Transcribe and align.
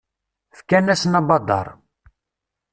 Fkan-asen 0.57 1.17
abadaṛ. 1.19 1.67